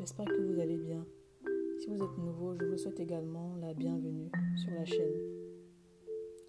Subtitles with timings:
[0.00, 1.04] j'espère que vous allez bien.
[1.78, 5.12] Si vous êtes nouveau, je vous souhaite également la bienvenue sur la chaîne.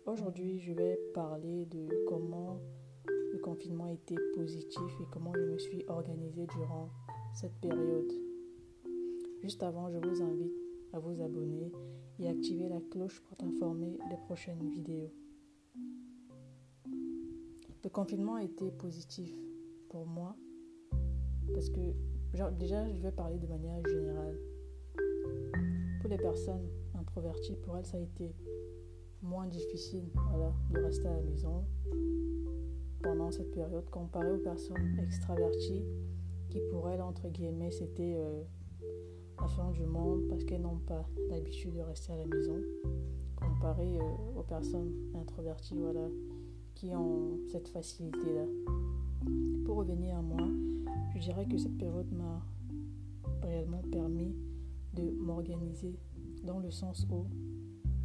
[0.05, 2.61] Aujourd'hui, je vais parler de comment
[3.33, 6.91] le confinement a été positif et comment je me suis organisée durant
[7.33, 8.09] cette période.
[9.41, 10.55] Juste avant, je vous invite
[10.93, 11.73] à vous abonner
[12.19, 15.11] et activer la cloche pour t'informer des prochaines vidéos.
[17.83, 19.33] Le confinement a été positif
[19.89, 20.37] pour moi
[21.53, 22.10] parce que
[22.57, 24.37] déjà je vais parler de manière générale.
[25.99, 28.35] Pour les personnes introverties, pour elles ça a été
[29.21, 31.63] moins difficile voilà, de rester à la maison
[33.03, 35.83] pendant cette période comparé aux personnes extraverties
[36.49, 38.41] qui pour elles entre guillemets c'était euh,
[39.39, 42.61] la fin du monde parce qu'elles n'ont pas l'habitude de rester à la maison
[43.35, 46.07] comparé euh, aux personnes introverties voilà
[46.89, 48.45] ont cette facilité là
[49.65, 50.47] pour revenir à moi
[51.15, 52.41] je dirais que cette période m'a
[53.43, 54.35] réellement permis
[54.93, 55.99] de m'organiser
[56.43, 57.25] dans le sens où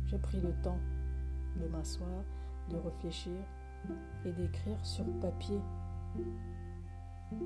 [0.04, 0.78] j'ai pris le temps
[1.60, 2.24] de m'asseoir,
[2.70, 3.32] de réfléchir
[4.24, 5.60] et d'écrire sur papier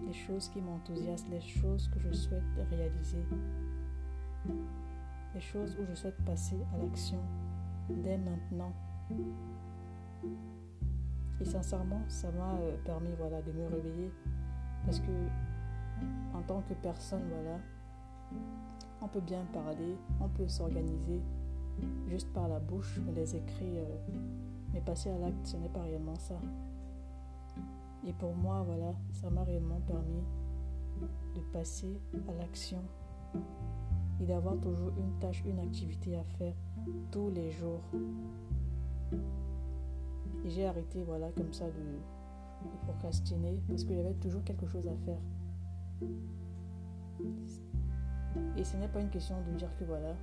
[0.07, 3.25] les choses qui m'enthousiasment, les choses que je souhaite réaliser,
[5.35, 7.21] les choses où je souhaite passer à l'action
[7.89, 8.73] dès maintenant.
[11.41, 14.13] Et sincèrement, ça m'a euh, permis voilà, de me réveiller
[14.85, 15.11] parce que
[16.35, 17.59] en tant que personne, voilà,
[19.03, 21.21] on peut bien parler, on peut s'organiser
[22.09, 23.97] juste par la bouche, les écrits, euh,
[24.73, 26.39] mais passer à l'acte, ce n'est pas réellement ça.
[28.07, 30.25] Et pour moi, voilà, ça m'a réellement permis
[31.35, 32.83] de passer à l'action
[34.21, 36.55] et d'avoir toujours une tâche, une activité à faire
[37.11, 37.83] tous les jours.
[40.51, 44.97] J'ai arrêté, voilà, comme ça, de, de procrastiner parce que j'avais toujours quelque chose à
[45.05, 45.21] faire.
[48.57, 50.15] Et ce n'est pas une question de dire que voilà,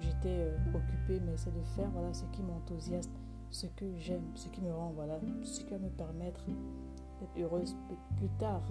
[0.00, 3.10] j'étais euh, occupée, mais c'est de faire voilà ce qui m'enthousiasme,
[3.50, 7.76] ce que j'aime, ce qui me rend voilà, ce qui va me permettre d'être heureuse
[8.16, 8.62] plus tard.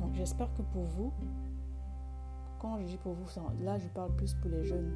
[0.00, 1.12] Donc j'espère que pour vous,
[2.60, 3.26] quand je dis pour vous,
[3.62, 4.92] là je parle plus pour les jeunes.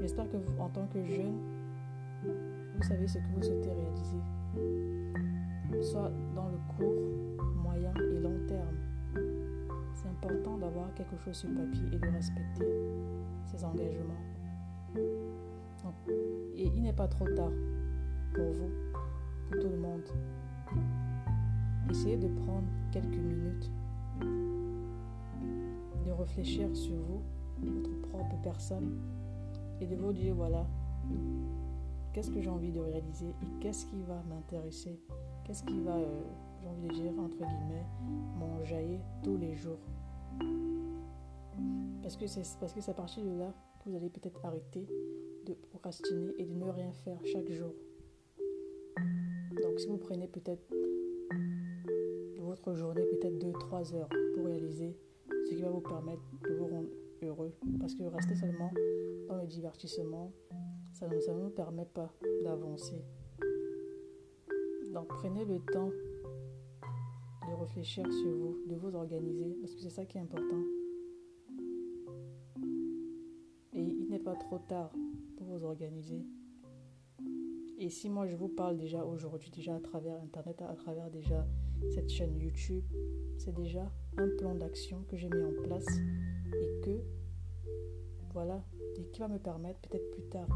[0.00, 1.38] J'espère que vous, en tant que jeune,
[2.24, 4.20] vous savez ce que vous souhaitez réaliser.
[5.82, 8.76] Soit dans le court, moyen et long terme.
[9.94, 12.66] C'est important d'avoir quelque chose sur papier et de respecter
[13.44, 14.14] ses engagements.
[16.56, 17.52] et il n'est pas trop tard
[18.34, 18.70] pour vous,
[19.48, 20.08] pour tout le monde.
[21.90, 23.70] Essayez de prendre quelques minutes,
[26.06, 27.22] de réfléchir sur vous,
[27.62, 28.98] votre propre personne,
[29.80, 30.66] et de vous dire voilà,
[32.12, 34.98] qu'est-ce que j'ai envie de réaliser et qu'est-ce qui va m'intéresser,
[35.44, 36.22] qu'est-ce qui va, euh,
[36.60, 37.86] j'ai envie de dire, entre guillemets,
[38.38, 39.78] m'enjailler tous les jours.
[42.02, 44.86] Parce que c'est parce que c'est à partir de là que vous allez peut-être arrêter
[45.46, 47.72] de procrastiner et de ne rien faire chaque jour.
[49.62, 50.62] Donc si vous prenez peut-être
[52.38, 54.96] votre journée, peut-être 2-3 heures pour réaliser
[55.28, 56.88] ce qui va vous permettre de vous rendre
[57.22, 57.52] heureux.
[57.78, 58.72] Parce que rester seulement
[59.28, 60.32] dans le divertissement,
[60.92, 62.12] ça ne, nous permet pas
[62.44, 63.02] d'avancer.
[64.92, 65.90] Donc prenez le temps
[67.48, 70.62] de réfléchir sur vous, de vous organiser, parce que c'est ça qui est important.
[73.72, 74.92] Et il n'est pas trop tard
[75.36, 76.26] pour vous organiser.
[77.78, 81.46] Et si moi je vous parle déjà aujourd'hui, déjà à travers Internet, à travers déjà
[81.94, 82.84] cette chaîne YouTube,
[83.38, 85.86] c'est déjà un plan d'action que j'ai mis en place
[86.52, 87.00] et que,
[88.34, 88.62] voilà,
[88.98, 90.48] et qui va me permettre peut-être plus tard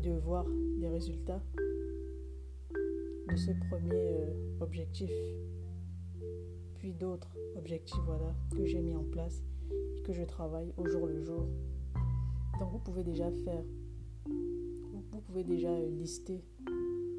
[0.00, 0.46] de voir
[0.78, 1.42] les résultats
[3.28, 5.10] de ce premier euh, objectif,
[6.74, 9.42] puis d'autres objectifs voilà, que j'ai mis en place
[9.98, 11.46] et que je travaille au jour le jour.
[12.58, 13.62] Donc vous pouvez déjà faire,
[14.26, 16.44] vous pouvez déjà lister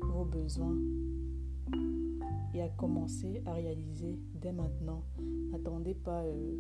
[0.02, 0.78] vos besoins
[2.54, 5.04] et à commencer à réaliser dès maintenant.
[5.52, 6.56] N'attendez pas euh,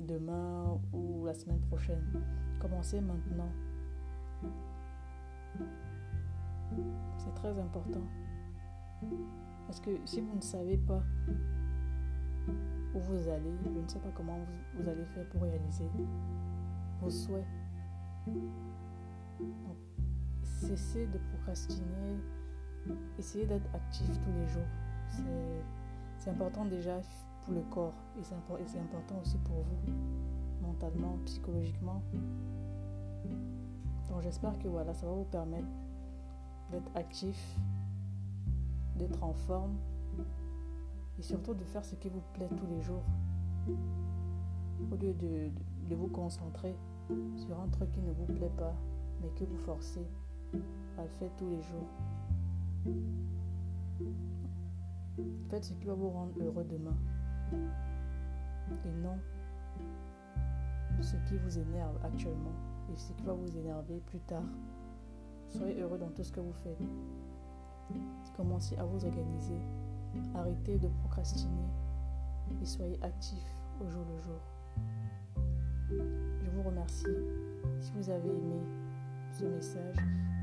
[0.00, 2.02] demain ou la semaine prochaine.
[2.60, 3.50] Commencez maintenant.
[7.24, 8.02] C'est très important.
[9.66, 11.02] Parce que si vous ne savez pas
[12.94, 14.38] où vous allez, je ne sais pas comment
[14.74, 15.88] vous, allez faire pour réaliser
[17.00, 17.46] vos souhaits.
[20.42, 22.18] cessez de procrastiner,
[23.18, 24.68] essayez d'être actif tous les jours.
[26.18, 27.00] C'est important déjà
[27.44, 29.92] pour le corps et c'est important aussi pour vous,
[30.60, 32.02] mentalement, psychologiquement.
[34.08, 35.68] Donc j'espère que voilà, ça va vous permettre
[36.72, 37.56] d'être actif,
[38.96, 39.76] d'être en forme
[41.18, 43.04] et surtout de faire ce qui vous plaît tous les jours.
[44.90, 45.50] Au lieu de,
[45.88, 46.74] de vous concentrer
[47.36, 48.74] sur un truc qui ne vous plaît pas,
[49.20, 50.06] mais que vous forcez
[50.98, 51.88] à le faire tous les jours.
[55.48, 56.96] Faites ce qui va vous rendre heureux demain.
[58.84, 59.18] Et non
[61.02, 62.54] ce qui vous énerve actuellement
[62.92, 64.44] et ce qui va vous énerver plus tard.
[65.52, 66.80] Soyez heureux dans tout ce que vous faites.
[68.36, 69.60] Commencez à vous organiser.
[70.34, 71.68] Arrêtez de procrastiner
[72.60, 74.40] et soyez actifs au jour le jour.
[76.42, 77.04] Je vous remercie.
[77.80, 78.62] Si vous avez aimé
[79.32, 79.96] ce message,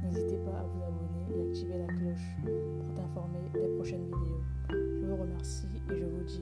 [0.03, 4.43] n'hésitez pas à vous abonner et activer la cloche pour t'informer des prochaines vidéos.
[4.69, 6.41] Je vous remercie et je vous dis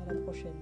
[0.00, 0.56] à la prochaine.